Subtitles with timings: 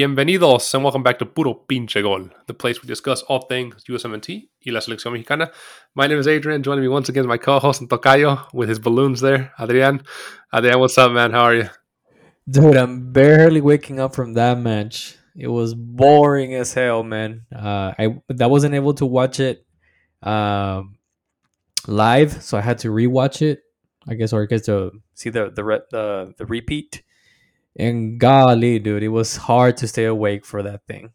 [0.00, 4.48] Bienvenidos and welcome back to Puro Pinche Gol, the place we discuss all things USMNT
[4.64, 5.50] y la selección mexicana.
[5.94, 6.62] My name is Adrian.
[6.62, 10.00] Joining me once again is my co-host Tocayo with his balloons there, Adrian.
[10.54, 11.32] Adrian, what's up, man?
[11.32, 11.68] How are you?
[12.48, 15.16] Dude, I'm barely waking up from that match.
[15.36, 17.42] It was boring as hell, man.
[17.54, 19.66] Uh, I I wasn't able to watch it
[20.22, 20.96] um,
[21.86, 23.60] live, so I had to rewatch it.
[24.08, 27.02] I guess, or I guess to see the the re- the, the repeat.
[27.76, 31.12] And golly, dude, it was hard to stay awake for that thing.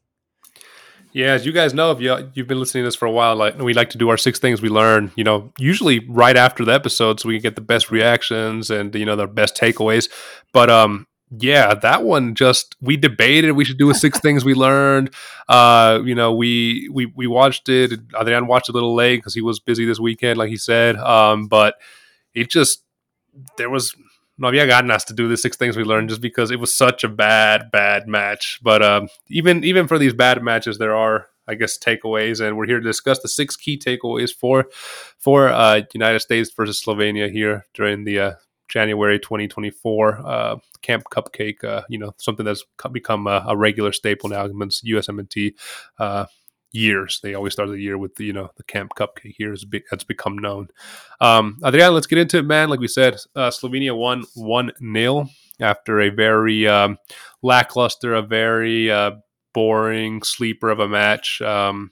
[1.16, 3.38] Yeah, as you guys know, if you you've been listening to this for a while,
[3.38, 5.14] like we like to do our six things we learn.
[5.16, 8.94] You know, usually right after the episode, so we can get the best reactions and
[8.94, 10.10] you know the best takeaways.
[10.52, 14.54] But um, yeah, that one just we debated we should do a six things we
[14.54, 15.14] learned.
[15.48, 17.98] Uh, you know, we we we watched it.
[18.20, 20.98] Adrian watched a little late because he was busy this weekend, like he said.
[20.98, 21.76] Um, but
[22.34, 22.84] it just
[23.58, 23.96] there was
[24.38, 27.04] no había ganas to do the six things we learned just because it was such
[27.04, 28.60] a bad, bad match.
[28.62, 32.68] But um, even even for these bad matches, there are, I guess, takeaways, and we're
[32.68, 34.66] here to discuss the six key takeaways for
[35.18, 38.34] for uh, United States versus Slovenia here during the uh,
[38.68, 41.64] January 2024 uh, Camp Cupcake.
[41.64, 45.54] Uh, you know, something that's become a, a regular staple now against USMNT
[45.98, 46.26] uh,
[46.76, 47.20] years.
[47.24, 50.04] They always start the year with the, you know the Camp Cupcake here is that's
[50.04, 50.68] become known.
[51.22, 52.70] Um, Adrian, let's get into it, man.
[52.70, 56.98] Like we said, uh, Slovenia won one 0 after a very um,
[57.42, 59.12] lackluster, a very uh,
[59.54, 61.42] boring sleeper of a match.
[61.42, 61.92] Um,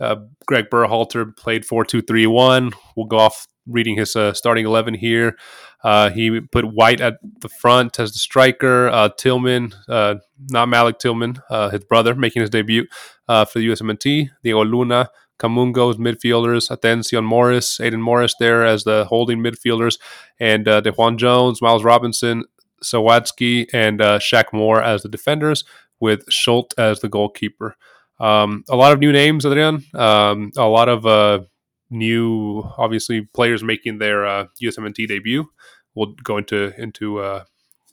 [0.00, 2.72] uh, Gregg Berhalter played 4 2 3 1.
[2.96, 5.36] We'll go off reading his uh, starting 11 here.
[5.82, 8.88] Uh, he put White at the front as the striker.
[8.88, 10.16] Uh, Tillman, uh,
[10.48, 12.86] not Malik Tillman, uh, his brother, making his debut
[13.28, 14.30] uh, for the USMNT.
[14.42, 16.70] Diego Luna, Kamungo as midfielders.
[16.70, 19.98] Atención Morris, Aidan Morris there as the holding midfielders.
[20.40, 22.44] And uh, DeJuan Jones, Miles Robinson,
[22.82, 25.64] Zawadzki, and Shaq Moore as the defenders,
[26.00, 27.76] with Schulte as the goalkeeper.
[28.18, 29.84] Um, a lot of new names, Adrian.
[29.92, 31.46] Um, a lot of
[31.94, 35.48] new, obviously, players making their uh, USMNT debut.
[35.94, 37.44] We'll go into into uh,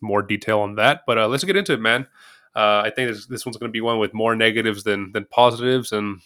[0.02, 2.08] more detail on that, but uh, let's get into it, man.
[2.56, 5.26] Uh, I think this, this one's going to be one with more negatives than than
[5.26, 6.20] positives, and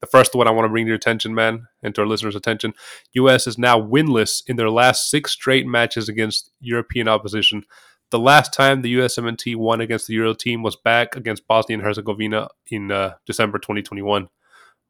[0.00, 2.34] the first one I want to bring to your attention, man, and to our listeners'
[2.34, 2.72] attention:
[3.12, 3.46] U.S.
[3.46, 7.64] is now winless in their last six straight matches against European opposition.
[8.10, 11.84] The last time the USMNT won against the Euro team was back against Bosnia and
[11.84, 14.30] Herzegovina in uh, December 2021.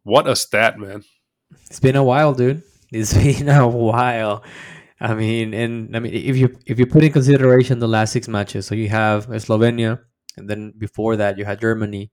[0.04, 1.02] What a stat, man!
[1.66, 2.62] It's been a while, dude.
[2.90, 4.42] It's been a while.
[5.00, 8.26] I mean, and I mean, if you if you put in consideration the last six
[8.26, 10.00] matches, so you have Slovenia,
[10.36, 12.10] and then before that you had Germany.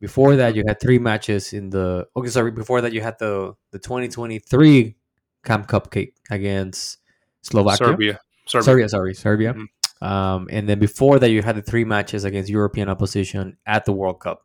[0.00, 2.06] Before that, you had three matches in the.
[2.16, 2.50] Okay, sorry.
[2.50, 4.96] Before that, you had the the 2023
[5.44, 6.98] Camp Cupcake against
[7.42, 7.86] Slovakia.
[7.86, 8.20] Serbia.
[8.46, 8.64] Serbia.
[8.64, 9.54] Serbia sorry, Serbia.
[9.54, 10.04] Mm-hmm.
[10.04, 13.92] Um, and then before that, you had the three matches against European opposition at the
[13.92, 14.44] World Cup.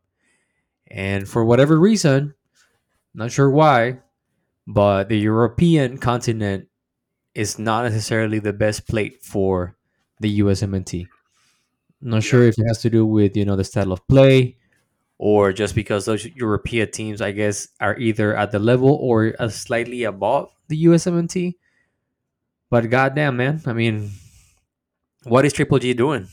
[0.87, 2.33] And for whatever reason,
[3.13, 3.99] not sure why,
[4.67, 6.67] but the European continent
[7.35, 9.75] is not necessarily the best plate for
[10.19, 11.07] the USMNT.
[12.01, 14.57] Not sure if it has to do with you know the style of play,
[15.17, 20.03] or just because those European teams, I guess, are either at the level or slightly
[20.03, 21.55] above the USMNT.
[22.69, 24.11] But goddamn, man, I mean,
[25.23, 26.27] what is Triple G doing?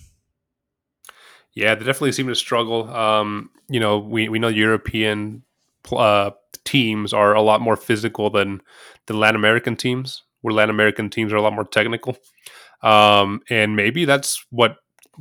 [1.54, 2.88] Yeah, they definitely seem to struggle.
[2.90, 5.42] Um, you know, we, we know European
[5.92, 6.30] uh,
[6.64, 8.60] teams are a lot more physical than
[9.06, 12.16] the Latin American teams, where Latin American teams are a lot more technical.
[12.82, 14.76] Um, and maybe that's what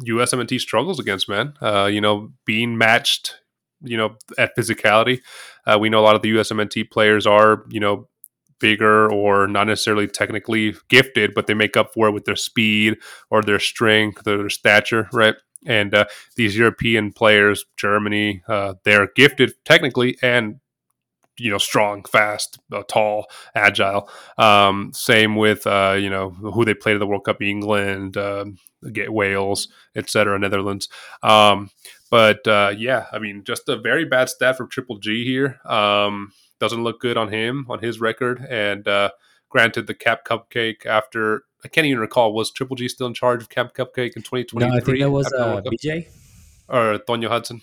[0.08, 1.54] USMNT struggles against, man.
[1.62, 3.36] Uh, you know, being matched,
[3.82, 5.22] you know, at physicality.
[5.66, 8.08] Uh, we know a lot of the USMNT players are, you know,
[8.60, 12.98] bigger or not necessarily technically gifted, but they make up for it with their speed
[13.30, 15.36] or their strength their stature, right?
[15.66, 16.06] And uh,
[16.36, 20.60] these European players, Germany, uh, they're gifted technically and
[21.38, 24.10] you know strong, fast, uh, tall, agile.
[24.38, 28.46] Um, same with uh, you know who they played in the World Cup: England, uh,
[28.82, 30.88] Wales, etc., Netherlands.
[31.24, 31.70] Um,
[32.10, 35.60] but uh, yeah, I mean, just a very bad stat for Triple G here.
[35.66, 38.46] Um, doesn't look good on him on his record.
[38.50, 39.12] And uh,
[39.56, 43.42] granted, the Cap Cupcake after I can't even recall was Triple G still in charge
[43.42, 44.68] of Cap Cupcake in 2023?
[44.68, 46.08] No, I think that was uh, BJ
[46.68, 47.62] or Tonya Hudson.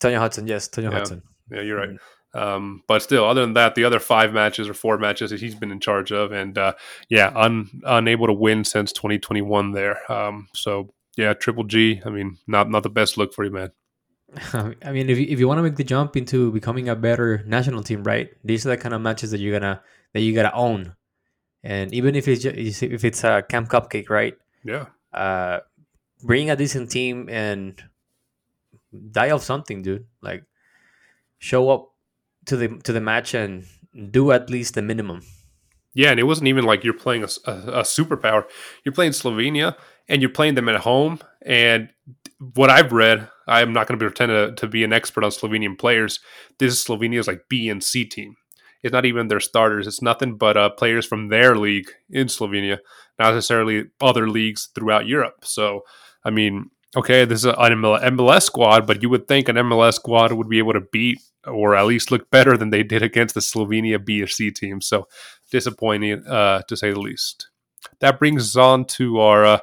[0.00, 0.90] Tonya Hudson, yes, Tonya yeah.
[0.90, 1.22] Hudson.
[1.50, 1.88] Yeah, you're right.
[1.90, 2.38] Mm-hmm.
[2.38, 5.56] Um, but still, other than that, the other five matches or four matches that he's
[5.56, 6.74] been in charge of, and uh,
[7.08, 10.10] yeah, un, unable to win since 2021 there.
[10.10, 12.00] Um, so yeah, Triple G.
[12.06, 13.72] I mean, not not the best look for you, man.
[14.84, 17.42] I mean, if you, if you want to make the jump into becoming a better
[17.46, 18.30] national team, right?
[18.44, 19.82] These are the kind of matches that you're gonna
[20.14, 20.94] that you gotta own,
[21.62, 24.34] and even if it's just, if it's a Camp Cupcake, right?
[24.64, 24.86] Yeah.
[25.12, 25.60] Uh,
[26.22, 27.82] bring a decent team and
[29.10, 30.06] die of something, dude.
[30.20, 30.44] Like
[31.38, 31.90] show up
[32.46, 33.64] to the to the match and
[34.10, 35.22] do at least the minimum.
[35.94, 38.44] Yeah, and it wasn't even like you're playing a, a, a superpower.
[38.82, 39.76] You're playing Slovenia,
[40.08, 41.20] and you're playing them at home.
[41.44, 41.90] And
[42.54, 45.78] what I've read, I'm not going to pretend to, to be an expert on Slovenian
[45.78, 46.20] players.
[46.58, 48.36] This is Slovenia's like B and C team.
[48.82, 49.86] It's not even their starters.
[49.86, 52.78] It's nothing but uh, players from their league in Slovenia,
[53.18, 55.44] not necessarily other leagues throughout Europe.
[55.44, 55.82] So,
[56.24, 60.32] I mean, okay, this is an MLS squad, but you would think an MLS squad
[60.32, 63.40] would be able to beat or at least look better than they did against the
[63.40, 64.80] Slovenia B or C team.
[64.80, 65.08] So
[65.50, 67.48] disappointing, uh, to say the least.
[68.00, 69.58] That brings us on to our uh,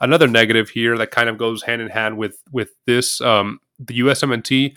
[0.00, 3.20] another negative here that kind of goes hand in hand with with this.
[3.20, 4.76] Um, the USMNT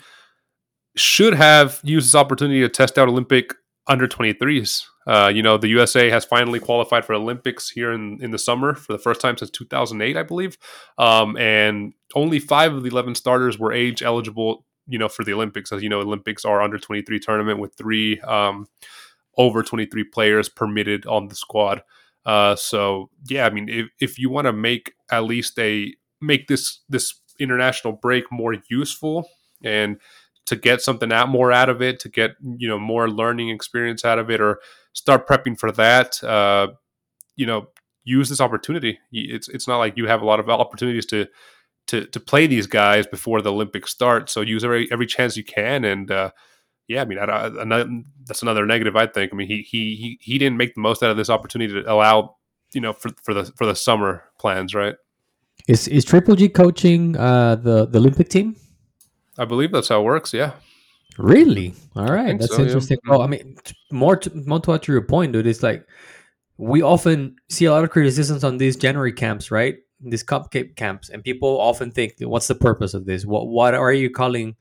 [0.96, 3.54] should have used this opportunity to test out Olympic
[3.88, 4.84] under 23s.
[5.06, 8.74] Uh, you know, the USA has finally qualified for Olympics here in, in the summer
[8.74, 10.58] for the first time since 2008, I believe.
[10.98, 15.32] Um, and only five of the 11 starters were age eligible, you know, for the
[15.32, 15.70] Olympics.
[15.70, 18.66] As you know, Olympics are under 23 tournament with three um,
[19.38, 21.82] over 23 players permitted on the squad.
[22.24, 26.48] Uh, so yeah, I mean, if, if you want to make at least a make
[26.48, 29.28] this this international break more useful
[29.62, 29.98] and
[30.46, 34.04] to get something out more out of it, to get you know more learning experience
[34.04, 34.60] out of it, or
[34.92, 36.22] start prepping for that.
[36.22, 36.68] Uh,
[37.36, 37.68] you know,
[38.04, 38.98] use this opportunity.
[39.12, 41.26] It's it's not like you have a lot of opportunities to
[41.88, 44.30] to to play these guys before the Olympics start.
[44.30, 46.30] So use every every chance you can, and uh,
[46.88, 47.84] yeah, I mean, I, I,
[48.24, 48.96] that's another negative.
[48.96, 49.32] I think.
[49.32, 51.92] I mean, he he he he didn't make the most out of this opportunity to
[51.92, 52.36] allow
[52.72, 54.94] you know for for the for the summer plans, right?
[55.68, 58.56] Is is Triple G coaching uh, the the Olympic team?
[59.38, 60.32] I believe that's how it works.
[60.32, 60.52] Yeah.
[61.18, 61.74] Really?
[61.94, 62.98] All right, that's so, interesting.
[63.04, 63.10] Yeah.
[63.10, 63.56] Well, I mean,
[63.90, 65.46] more to, more to, to your point, dude.
[65.46, 65.86] It's like
[66.58, 69.76] we often see a lot of criticisms on these January camps, right?
[70.00, 73.24] These cupcake camps, and people often think, "What's the purpose of this?
[73.24, 74.56] What what are you calling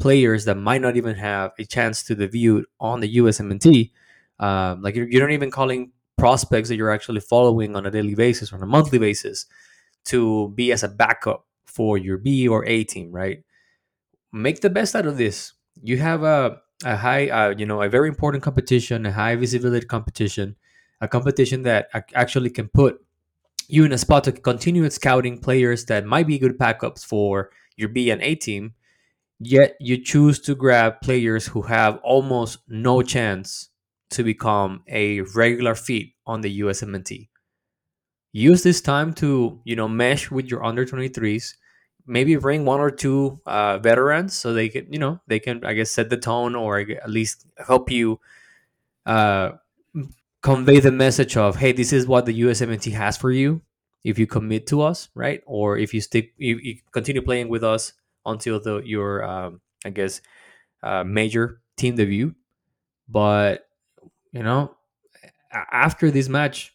[0.00, 3.92] players that might not even have a chance to debut on the USMNT?
[4.40, 8.16] Um, like you're, you're not even calling prospects that you're actually following on a daily
[8.16, 9.46] basis or on a monthly basis
[10.06, 13.44] to be as a backup for your B or A team, right?
[14.32, 15.52] Make the best out of this.
[15.82, 19.86] You have a a high, uh, you know, a very important competition, a high visibility
[19.86, 20.56] competition,
[21.00, 23.00] a competition that actually can put
[23.68, 27.88] you in a spot to continue scouting players that might be good backups for your
[27.88, 28.74] B and A team.
[29.38, 33.70] Yet you choose to grab players who have almost no chance
[34.10, 37.28] to become a regular feat on the USMNT.
[38.32, 41.54] Use this time to, you know, mesh with your under 23s
[42.06, 45.72] maybe bring one or two uh, veterans so they can you know they can i
[45.72, 48.18] guess set the tone or at least help you
[49.06, 49.50] uh,
[50.42, 53.62] convey the message of hey this is what the usmnt has for you.
[54.04, 55.42] If you commit to us right?
[55.46, 57.92] Or if you stick you, you continue playing with us
[58.26, 60.20] until the your um, i guess
[60.82, 62.34] uh, major team debut.
[63.08, 63.68] But
[64.32, 64.76] you know
[65.52, 66.72] after this match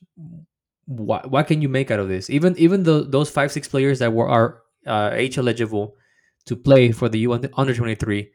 [0.85, 2.29] what, what can you make out of this?
[2.29, 5.95] Even even the, those five six players that were are uh, age eligible
[6.45, 8.31] to play for the U under 23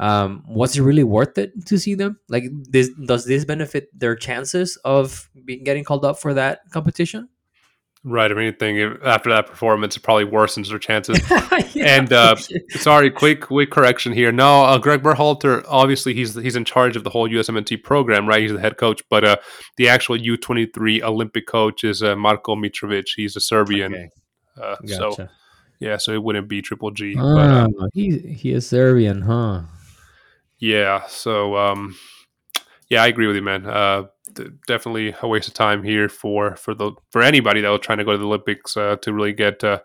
[0.00, 4.16] um, was it really worth it to see them like this does this benefit their
[4.16, 7.28] chances of being getting called up for that competition
[8.06, 8.30] Right.
[8.30, 11.18] If anything, if, after that performance, it probably worsens their chances.
[11.74, 12.36] yeah, and uh,
[12.68, 14.30] sorry, quick, quick correction here.
[14.30, 18.42] No, uh, Gregg Berhalter, obviously he's he's in charge of the whole USMNT program, right?
[18.42, 19.36] He's the head coach, but uh,
[19.78, 23.06] the actual U23 Olympic coach is uh, Marko Mitrovic.
[23.16, 23.94] He's a Serbian.
[23.94, 24.10] Okay.
[24.62, 24.94] Uh, gotcha.
[24.94, 25.28] So
[25.84, 27.14] yeah, so it wouldn't be Triple G.
[27.18, 29.64] Oh, but, uh, he he is Serbian, huh?
[30.58, 31.06] Yeah.
[31.08, 31.94] So um,
[32.88, 33.66] yeah, I agree with you, man.
[33.66, 34.04] Uh,
[34.66, 38.04] definitely a waste of time here for for the for anybody that was trying to
[38.04, 39.80] go to the Olympics uh, to really get uh,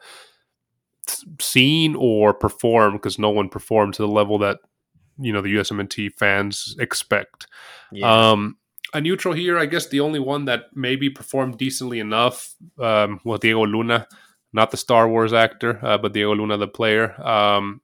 [1.41, 4.59] seen or perform because no one performed to the level that
[5.19, 7.45] you know the USMNT fans expect.
[7.91, 8.31] Yeah.
[8.31, 8.55] Um,
[8.93, 13.41] a neutral here, I guess the only one that maybe performed decently enough um, was
[13.41, 14.07] Diego Luna
[14.53, 17.19] not the Star Wars actor, uh, but Diego Luna, the player.
[17.21, 17.81] Um,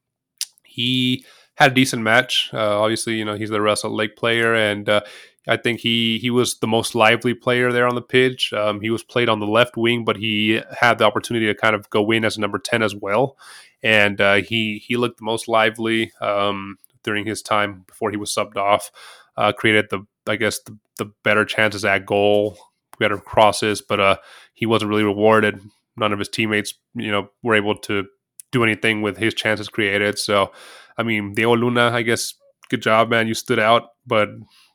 [0.64, 2.50] he had a decent match.
[2.54, 5.02] Uh, obviously, you know he's the Real Salt Lake player, and uh,
[5.48, 8.52] I think he he was the most lively player there on the pitch.
[8.54, 11.76] Um, he was played on the left wing, but he had the opportunity to kind
[11.76, 13.38] of go in as a number ten as well,
[13.82, 18.34] and uh, he he looked the most lively um, during his time before he was
[18.34, 18.92] subbed off.
[19.38, 22.58] Uh, created the I guess the, the better chances at goal,
[23.00, 24.18] better crosses, but uh,
[24.54, 25.62] he wasn't really rewarded
[25.98, 28.06] none of his teammates, you know, were able to
[28.52, 30.18] do anything with his chances created.
[30.18, 30.52] So,
[30.98, 32.34] I mean, Diego Luna, I guess,
[32.70, 33.28] good job, man.
[33.28, 34.30] You stood out, but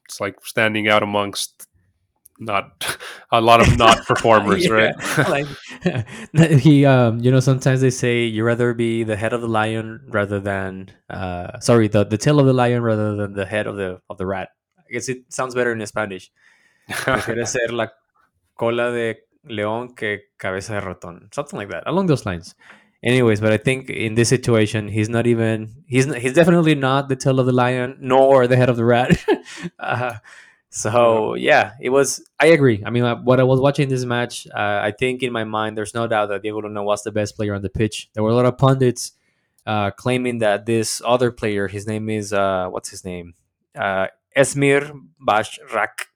[0.07, 1.67] it's like standing out amongst
[2.39, 2.97] not
[3.33, 4.95] a lot of not performers, right?
[5.29, 5.47] like
[6.59, 10.01] he, um, you know, sometimes they say you rather be the head of the lion
[10.09, 13.77] rather than, uh, sorry, the the tail of the lion rather than the head of
[13.77, 14.49] the of the rat.
[14.79, 16.31] I guess it sounds better in Spanish.
[16.89, 17.87] Prefiere ser la
[18.57, 22.55] cola de león que cabeza de ratón, something like that, along those lines.
[23.03, 27.09] Anyways, but I think in this situation, he's not even he's not, he's definitely not
[27.09, 29.19] the tail of the lion nor the head of the rat.
[29.79, 30.17] uh,
[30.69, 32.23] so yeah, it was.
[32.39, 32.83] I agree.
[32.85, 35.79] I mean, uh, what I was watching this match, uh, I think in my mind,
[35.79, 38.11] there's no doubt that Diego Luna was the best player on the pitch.
[38.13, 39.13] There were a lot of pundits
[39.67, 43.35] uh, claiming that this other player, his name is uh, what's his name,
[43.75, 44.93] uh, Esmir
[45.27, 46.07] Bashrak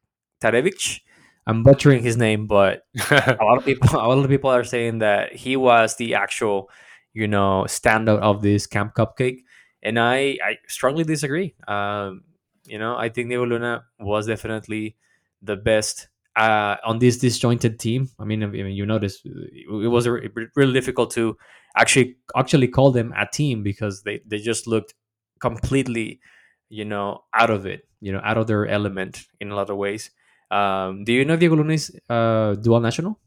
[0.43, 1.01] Tarevic.
[1.47, 4.99] I'm butchering his name, but a lot of people, a lot of people are saying
[5.01, 6.71] that he was the actual,
[7.13, 9.41] you know, standout of this Camp Cupcake,
[9.83, 11.55] and I, I strongly disagree.
[11.69, 12.23] Um,
[12.67, 14.97] you know, I think Diego Luna was definitely
[15.43, 18.09] the best uh, on this disjointed team.
[18.19, 21.37] I mean, I mean, you notice it was really difficult to
[21.77, 24.95] actually actually call them a team because they they just looked
[25.41, 26.21] completely,
[26.69, 29.77] you know, out of it, you know, out of their element in a lot of
[29.77, 30.11] ways.
[30.55, 33.19] Um, do you know Diego Luna is uh, dual national?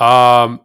[0.00, 0.60] Um,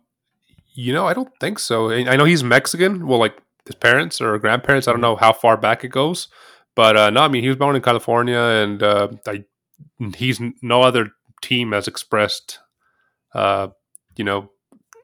[0.74, 1.92] you know, I don't think so.
[1.92, 3.06] I know he's Mexican.
[3.06, 4.88] Well, like his parents or grandparents.
[4.88, 6.30] I don't know how far back it goes,
[6.76, 9.44] but uh, no, I mean he was born in California, and uh, I,
[10.16, 11.12] he's no other
[11.44, 12.58] team has expressed,
[13.36, 13.68] uh,
[14.16, 14.50] you know,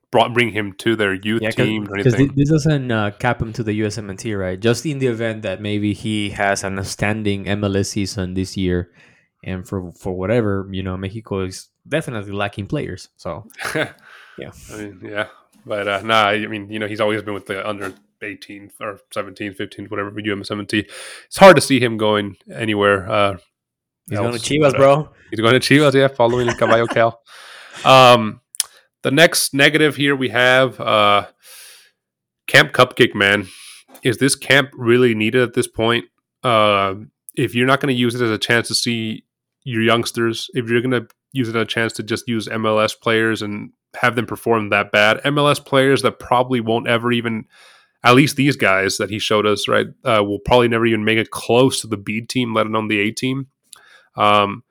[0.09, 2.33] brought bring him to their youth yeah, team or anything.
[2.35, 4.59] This doesn't uh, cap him to the USMNT, right?
[4.59, 8.89] Just in the event that maybe he has an outstanding MLS season this year
[9.47, 13.47] and for for whatever you know mexico is definitely lacking players so.
[14.39, 14.51] Yeah.
[14.71, 15.29] I mean, yeah
[15.65, 18.99] but uh nah i mean you know he's always been with the under 18 or
[19.11, 20.85] 17 15 whatever we do him 17
[21.25, 23.37] it's hard to see him going anywhere uh
[24.07, 25.09] he's else, going to chivas bro.
[25.29, 27.21] He's going to chivas yeah following caballo cal.
[27.85, 28.41] Um
[29.03, 31.27] the next negative here we have uh
[32.47, 33.47] camp cupcake man.
[34.01, 36.05] Is this camp really needed at this point?
[36.43, 36.95] Uh
[37.35, 39.25] if you're not going to use it as a chance to see
[39.67, 43.41] your youngsters, if you're going to use it a chance to just use MLS players
[43.41, 43.71] and
[44.01, 47.43] have them perform that bad, MLS players that probably won't ever even,
[48.01, 51.17] at least these guys that he showed us, right, uh, will probably never even make
[51.17, 53.47] it close to the B team, let alone the A team.
[54.15, 54.63] Um,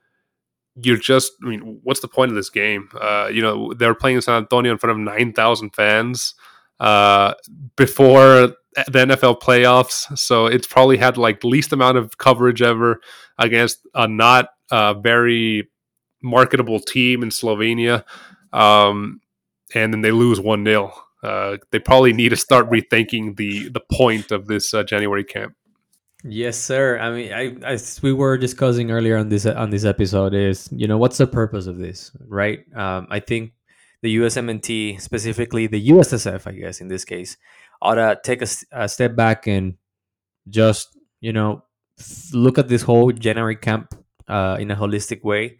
[0.76, 2.88] you're just, I mean, what's the point of this game?
[2.98, 6.34] Uh, you know, they're playing in San Antonio in front of 9,000 fans
[6.80, 7.34] uh,
[7.76, 8.54] before
[8.86, 10.16] the NFL playoffs.
[10.16, 13.00] So it's probably had like the least amount of coverage ever
[13.38, 15.68] against a not uh, very
[16.22, 18.04] marketable team in Slovenia.
[18.52, 19.20] Um,
[19.74, 20.92] and then they lose 1 0.
[21.22, 25.54] Uh, they probably need to start rethinking the the point of this uh, January camp.
[26.22, 26.98] Yes, sir.
[26.98, 30.86] I mean, I, as we were discussing earlier on this on this episode, is you
[30.86, 32.60] know what's the purpose of this, right?
[32.76, 33.52] Um, I think
[34.02, 37.36] the USMNT, specifically the USSF, I guess in this case,
[37.80, 39.74] ought to take a, a step back and
[40.48, 41.64] just you know
[42.32, 43.94] look at this whole January camp
[44.28, 45.58] uh, in a holistic way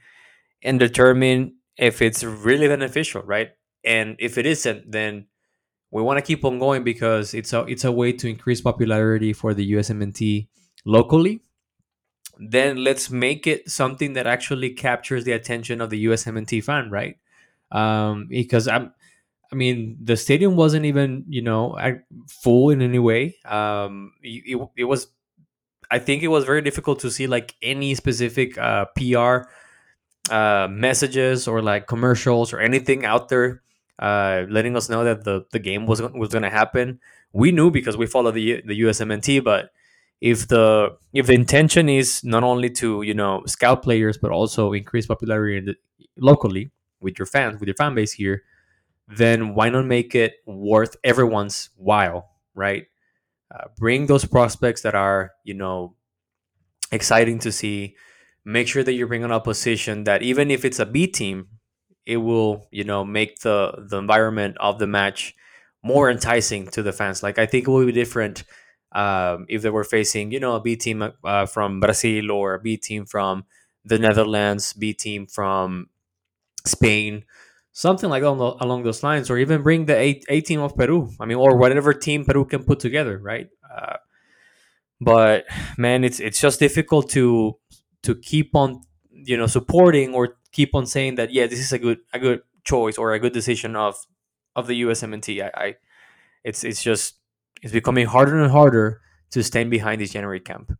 [0.62, 3.50] and determine if it's really beneficial, right?
[3.84, 5.26] And if it isn't, then
[5.90, 9.32] we want to keep on going because it's a it's a way to increase popularity
[9.32, 10.48] for the USMNT
[10.84, 11.42] locally.
[12.38, 17.16] Then let's make it something that actually captures the attention of the USMNT fan, right?
[17.72, 18.92] Um, because I'm,
[19.50, 21.78] I mean, the stadium wasn't even you know
[22.28, 23.36] full in any way.
[23.44, 25.06] Um, it, it was
[25.90, 29.48] I think it was very difficult to see like any specific uh, PR
[30.30, 33.62] uh, messages or like commercials or anything out there
[33.98, 37.00] uh, letting us know that the, the game was was going to happen.
[37.32, 39.70] We knew because we follow the the USMNT, but
[40.20, 44.72] if the if the intention is not only to you know scout players but also
[44.72, 45.74] increase popularity the,
[46.18, 48.42] locally with your fans with your fan base here,
[49.08, 52.86] then why not make it worth everyone's while, right?
[53.54, 55.94] Uh, bring those prospects that are you know
[56.92, 57.96] exciting to see.
[58.44, 61.48] Make sure that you bring an opposition that even if it's a b team
[62.06, 65.34] it will you know make the the environment of the match
[65.82, 67.22] more enticing to the fans.
[67.22, 68.44] Like i think it will be different
[68.92, 72.60] um, if they were facing you know a b team uh, from brazil or a
[72.60, 73.44] b team from
[73.84, 75.88] the netherlands b team from
[76.64, 77.24] spain
[77.76, 81.10] something like along, along those lines, or even bring the A, a team of Peru.
[81.20, 83.48] I mean, or whatever team Peru can put together, right?
[83.70, 83.98] Uh,
[84.98, 85.44] but
[85.76, 87.58] man, it's it's just difficult to
[88.02, 88.80] to keep on
[89.10, 92.40] you know supporting or keep on saying that yeah, this is a good a good
[92.64, 93.94] choice or a good decision of
[94.56, 95.44] of the USMNT.
[95.44, 95.74] I, I
[96.44, 97.16] it's it's just
[97.60, 99.02] it's becoming harder and harder
[99.32, 100.72] to stand behind this January camp.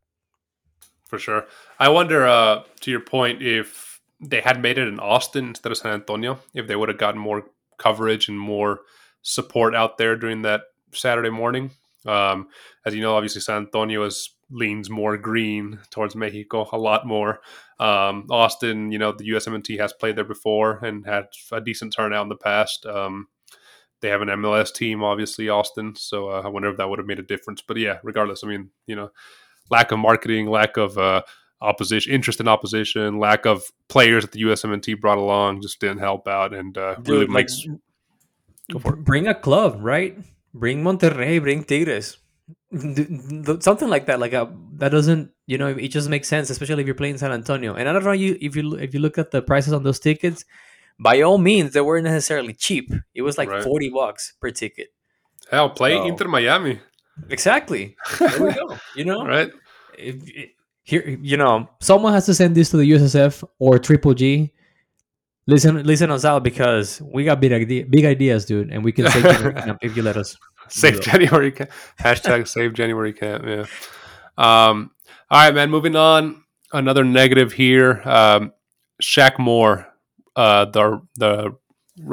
[1.05, 1.45] For sure,
[1.79, 2.27] I wonder.
[2.27, 6.39] Uh, to your point, if they had made it in Austin instead of San Antonio,
[6.55, 7.45] if they would have gotten more
[7.79, 8.81] coverage and more
[9.23, 11.71] support out there during that Saturday morning.
[12.07, 12.49] Um,
[12.85, 17.41] as you know, obviously San Antonio is leans more green towards Mexico a lot more.
[17.81, 22.23] Um, Austin, you know, the USMNT has played there before and had a decent turnout
[22.23, 22.87] in the past.
[22.87, 23.27] Um,
[24.01, 25.95] they have an MLS team, obviously Austin.
[25.97, 27.63] So uh, I wonder if that would have made a difference.
[27.67, 29.11] But yeah, regardless, I mean, you know,
[29.71, 31.23] lack of marketing, lack of uh,
[31.61, 36.29] opposition, interest in opposition, lack of players that the USMNT brought along just didn't help
[36.29, 37.67] out, and uh, Dude, really like, makes.
[38.69, 40.19] Bring a club, right?
[40.53, 42.19] Bring Monterrey, bring Tigres,
[42.73, 44.19] something like that.
[44.19, 47.19] Like a, uh, that doesn't, you know, it just makes sense, especially if you're playing
[47.19, 47.75] San Antonio.
[47.75, 50.01] And I don't know you if you if you look at the prices on those
[50.01, 50.45] tickets,
[50.99, 52.93] by all means, they weren't necessarily cheap.
[53.15, 53.63] It was like right.
[53.63, 54.89] forty bucks per ticket.
[55.51, 56.81] Hell, play so, Inter Miami.
[57.31, 57.97] Exactly.
[58.19, 58.77] There we go.
[58.95, 59.51] You know, right?
[59.99, 60.51] If, if,
[60.87, 64.53] here, you know, someone has to send this to the USSF or Triple G.
[65.49, 69.11] Listen, listen us out because we got big idea, big ideas, dude, and we can
[69.11, 70.37] save January if you let us.
[70.69, 71.71] Save January camp.
[71.99, 73.45] Hashtag save January camp.
[73.45, 73.67] Yeah.
[74.39, 74.93] Um.
[75.29, 75.71] All right, man.
[75.71, 76.45] Moving on.
[76.73, 78.01] Another negative here.
[78.05, 78.53] Um,
[79.03, 79.89] Shaq Moore,
[80.37, 81.57] uh, the the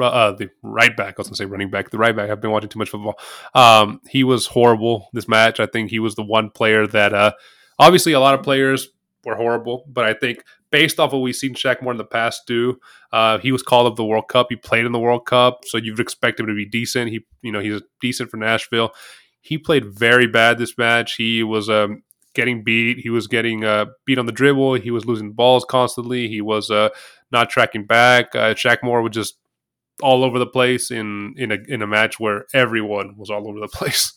[0.00, 1.14] uh, the right back.
[1.16, 1.90] I was gonna say running back.
[1.90, 2.30] The right back.
[2.30, 3.18] I've been watching too much football.
[3.54, 5.60] Um, he was horrible this match.
[5.60, 7.32] I think he was the one player that uh
[7.78, 8.88] Obviously, a lot of players
[9.24, 12.04] were horrible, but I think based off of what we've seen Shaq Moore in the
[12.04, 12.78] past do,
[13.12, 14.48] uh, he was called up the World Cup.
[14.50, 17.10] He played in the World Cup, so you'd expect him to be decent.
[17.10, 18.92] He, you know, he's decent for Nashville.
[19.40, 21.14] He played very bad this match.
[21.14, 22.02] He was um,
[22.34, 22.98] getting beat.
[22.98, 24.74] He was getting uh, beat on the dribble.
[24.74, 26.28] He was losing balls constantly.
[26.28, 26.90] He was uh,
[27.30, 28.34] not tracking back.
[28.34, 29.38] Uh, Shaq Moore was just
[30.02, 33.60] all over the place in in a in a match where everyone was all over
[33.60, 34.12] the place.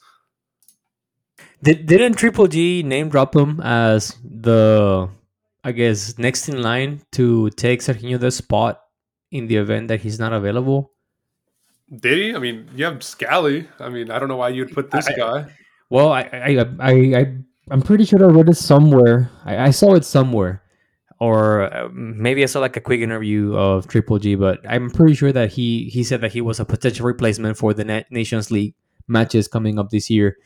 [1.63, 5.09] Did, didn't Triple G name drop him as the,
[5.63, 8.81] I guess, next in line to take Sergiño Dest spot
[9.31, 10.91] in the event that he's not available?
[11.89, 12.35] Did he?
[12.35, 13.67] I mean, you have Scally.
[13.79, 15.45] I mean, I don't know why you'd put this I, guy.
[15.89, 17.37] Well, I, I, I, I,
[17.71, 19.31] I'm pretty sure I read it somewhere.
[19.45, 20.61] I, I saw it somewhere,
[21.19, 24.35] or uh, maybe I saw like a quick interview of Triple G.
[24.35, 27.73] But I'm pretty sure that he he said that he was a potential replacement for
[27.73, 28.75] the Nations League
[29.07, 30.37] matches coming up this year.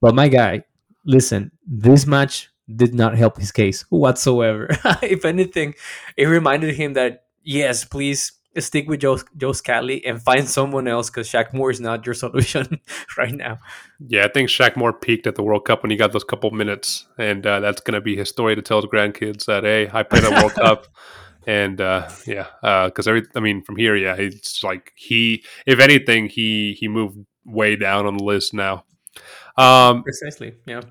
[0.00, 0.64] But my guy,
[1.04, 4.68] listen, this match did not help his case whatsoever.
[5.02, 5.74] if anything,
[6.16, 11.08] it reminded him that yes, please stick with Joe Joe Scally and find someone else
[11.08, 12.80] because Shaq Moore is not your solution
[13.16, 13.58] right now.
[14.00, 16.50] Yeah, I think Shaq Moore peaked at the World Cup when he got those couple
[16.50, 19.90] minutes, and uh, that's going to be his story to tell his grandkids that hey,
[19.92, 20.86] I played at World Cup.
[21.46, 25.80] And uh, yeah, because uh, every I mean, from here, yeah, it's like he, if
[25.80, 28.84] anything, he he moved way down on the list now.
[29.56, 30.54] Um, Precisely.
[30.66, 30.82] Yeah.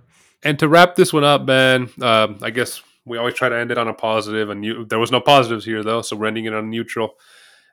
[0.43, 3.71] And to wrap this one up, man, uh, I guess we always try to end
[3.71, 6.45] it on a positive, and you, there was no positives here though, so we're ending
[6.45, 7.15] it on neutral.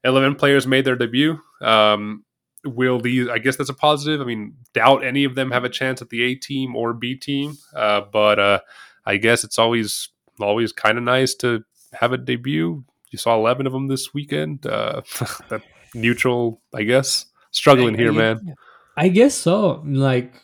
[0.02, 1.38] Eleven players made their debut.
[1.60, 2.24] Um,
[2.64, 3.28] will these?
[3.28, 4.20] I guess that's a positive.
[4.20, 7.14] I mean, doubt any of them have a chance at the A team or B
[7.14, 8.60] team, uh, but uh,
[9.04, 10.08] I guess it's always
[10.40, 12.84] always kind of nice to have a debut.
[13.10, 14.66] You saw eleven of them this weekend.
[14.66, 15.02] Uh,
[15.48, 15.62] that
[15.94, 18.54] neutral, I guess, struggling I, here, I, man.
[18.96, 19.82] I guess so.
[19.84, 20.34] Like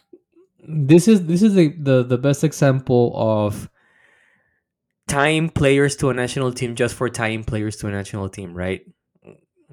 [0.63, 3.69] this is this is the, the the best example of
[5.09, 8.83] tying players to a national team just for tying players to a national team, right?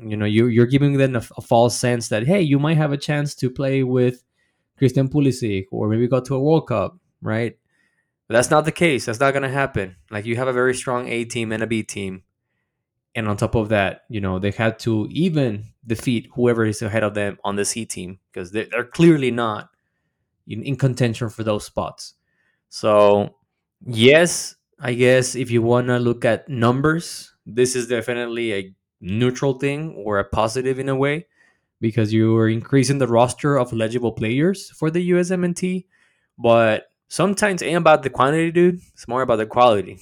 [0.01, 2.91] You know, you you're giving them a, a false sense that hey, you might have
[2.91, 4.23] a chance to play with
[4.77, 7.57] Christian Pulisic or maybe go to a World Cup, right?
[8.27, 9.05] But that's not the case.
[9.05, 9.95] That's not going to happen.
[10.09, 12.23] Like you have a very strong A team and a B team.
[13.15, 17.03] And on top of that, you know, they had to even defeat whoever is ahead
[17.03, 19.69] of them on the C team because they're, they're clearly not
[20.49, 22.15] in, in contention for those spots.
[22.69, 23.35] So,
[23.85, 29.53] yes, I guess if you want to look at numbers, this is definitely a neutral
[29.53, 31.27] thing or a positive in a way
[31.79, 35.85] because you are increasing the roster of eligible players for the USMNT.
[36.37, 38.81] But sometimes ain't about the quantity, dude.
[38.93, 39.99] It's more about the quality.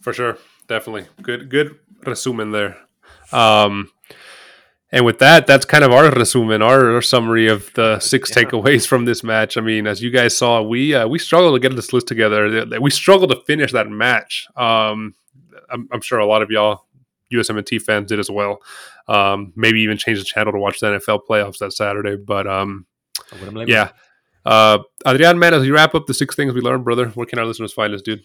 [0.00, 0.38] For sure.
[0.66, 1.06] Definitely.
[1.22, 2.76] Good good resume there.
[3.32, 3.90] Um
[4.92, 8.42] and with that, that's kind of our resume, our, our summary of the six yeah.
[8.42, 9.56] takeaways from this match.
[9.56, 12.66] I mean, as you guys saw, we uh, we struggled to get this list together.
[12.80, 14.48] We struggled to finish that match.
[14.56, 15.14] Um,
[15.70, 16.86] I'm, I'm, sure a lot of y'all
[17.32, 18.62] USMNT fans did as well.
[19.06, 22.16] Um, maybe even change the channel to watch the NFL playoffs that Saturday.
[22.16, 22.86] But um,
[23.66, 23.90] yeah,
[24.44, 27.38] uh, Adrian, man, as we wrap up the six things we learned, brother, where can
[27.38, 28.22] our listeners find us, dude?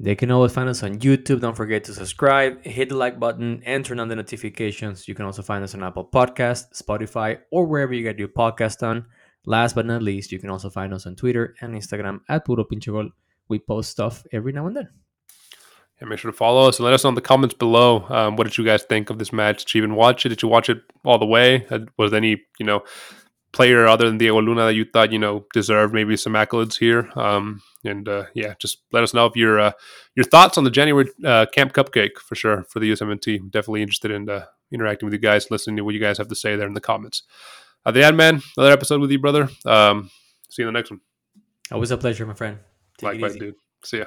[0.00, 1.40] They can always find us on YouTube.
[1.40, 5.06] Don't forget to subscribe, hit the like button, and turn on the notifications.
[5.06, 8.82] You can also find us on Apple Podcast, Spotify, or wherever you get your podcast
[8.86, 9.06] on.
[9.46, 12.64] Last but not least, you can also find us on Twitter and Instagram at Puro
[12.64, 13.10] Pinche.
[13.48, 14.88] We post stuff every now and then.
[16.00, 18.04] and make sure to follow us and let us know in the comments below.
[18.08, 19.64] Um, what did you guys think of this match?
[19.64, 20.30] Did you even watch it?
[20.30, 21.66] Did you watch it all the way?
[21.96, 22.82] Was any you know
[23.52, 27.10] player other than Diego Luna that you thought you know deserved maybe some accolades here?
[27.16, 29.72] Um, and uh, yeah, just let us know if your uh,
[30.14, 33.50] your thoughts on the January uh, Camp Cupcake for sure for the USMNT.
[33.50, 36.34] Definitely interested in uh, interacting with you guys, listening to what you guys have to
[36.34, 37.22] say there in the comments.
[37.84, 39.48] Uh, the Ad Man, another episode with you, brother.
[39.66, 40.10] Um,
[40.48, 41.00] see you in the next one.
[41.70, 42.58] Always a pleasure, my friend.
[42.98, 43.54] Take Likewise, dude.
[43.84, 44.06] See ya.